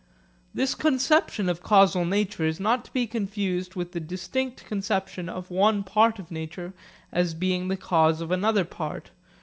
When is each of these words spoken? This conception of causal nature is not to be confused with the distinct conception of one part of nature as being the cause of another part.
This 0.51 0.73
conception 0.73 1.47
of 1.47 1.61
causal 1.61 2.05
nature 2.05 2.43
is 2.43 2.59
not 2.59 2.85
to 2.85 2.91
be 2.91 3.05
confused 3.05 3.75
with 3.75 3.91
the 3.91 3.99
distinct 3.99 4.65
conception 4.65 5.29
of 5.29 5.51
one 5.51 5.83
part 5.83 6.17
of 6.17 6.31
nature 6.31 6.73
as 7.11 7.35
being 7.35 7.67
the 7.67 7.77
cause 7.77 8.19
of 8.19 8.31
another 8.31 8.65
part. 8.65 9.11